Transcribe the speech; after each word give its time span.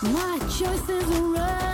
My 0.00 0.38
choices 0.48 1.10
are 1.10 1.22
running 1.22 1.67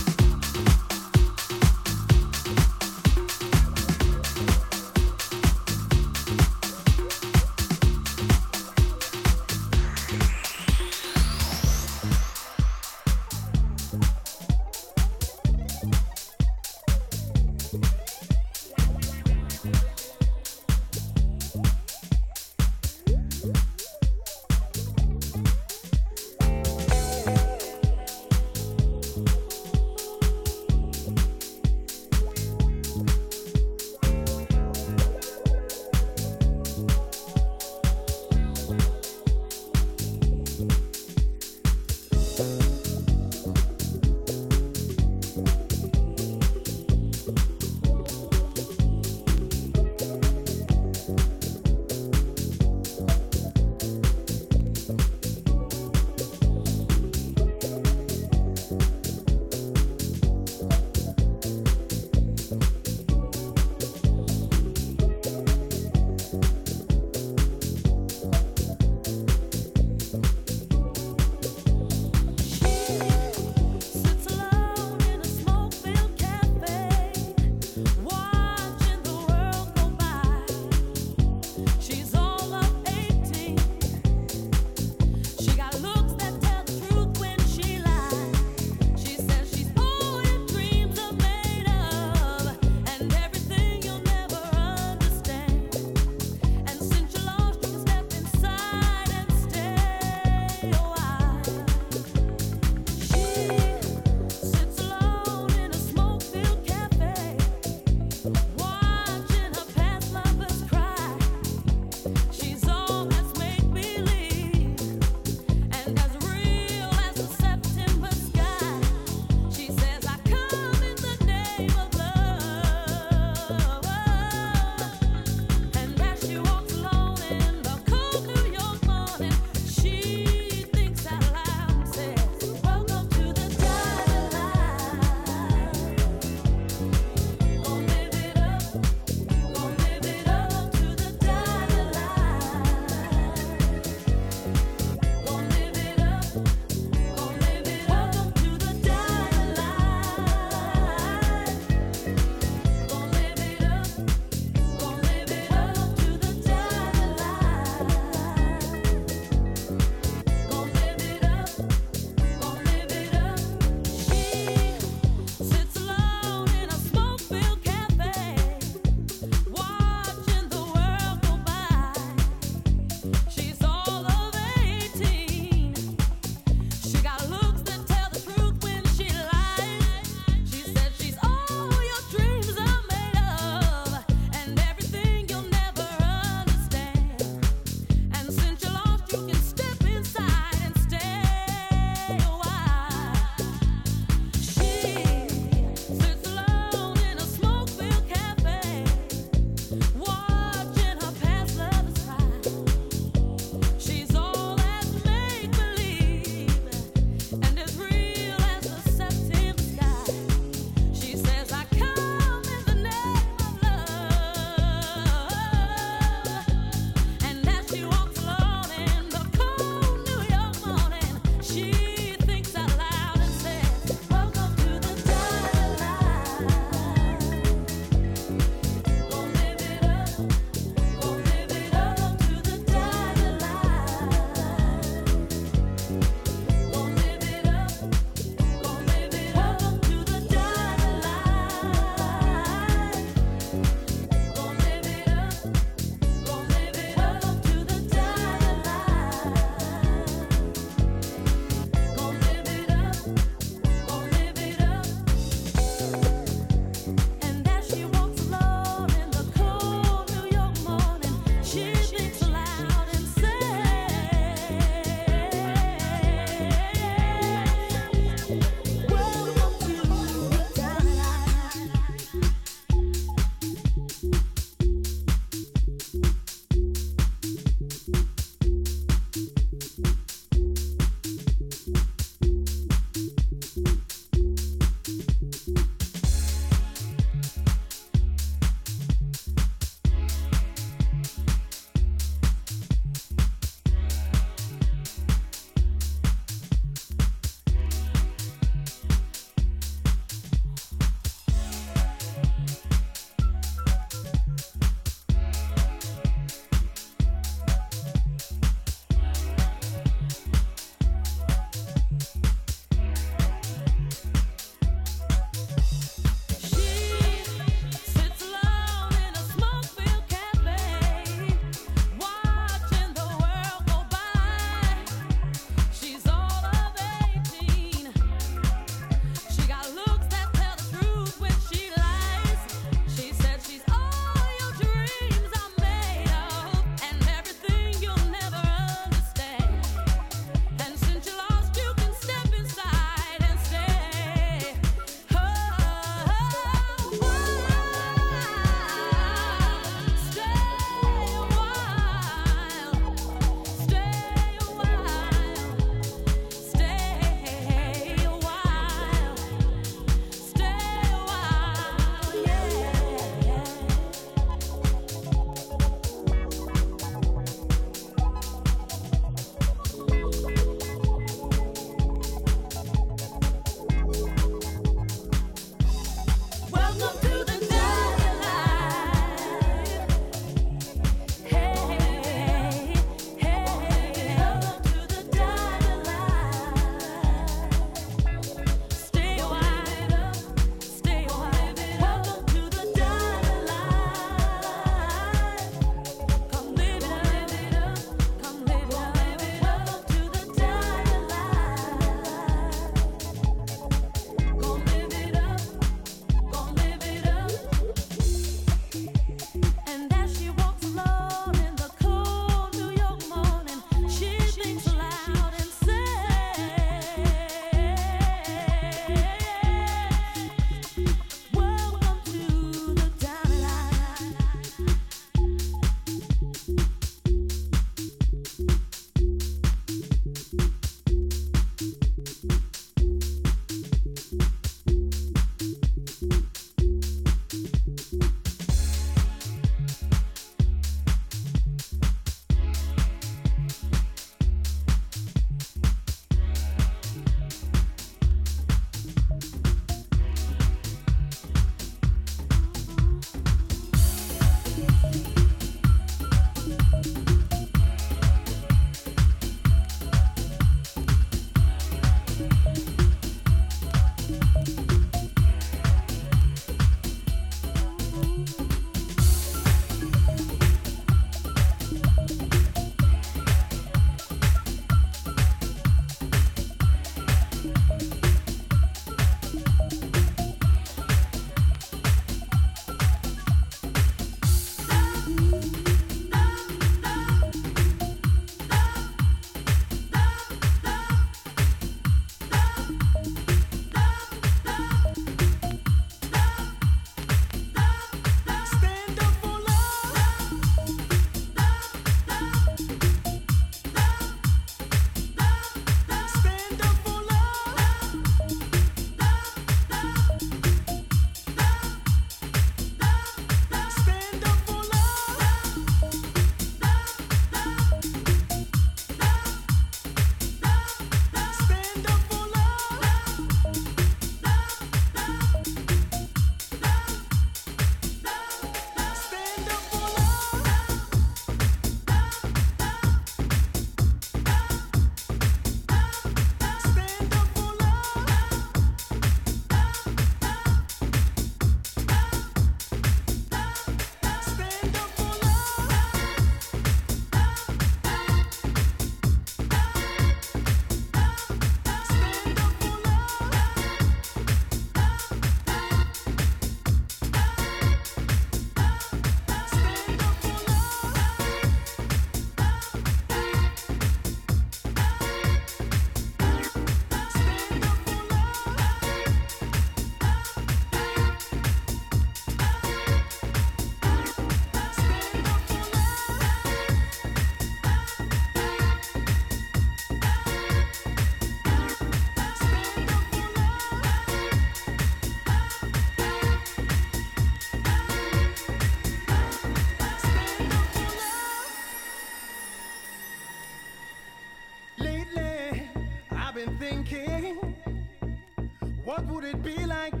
would 599.21 599.35
it 599.35 599.43
be 599.43 599.65
like 599.65 600.00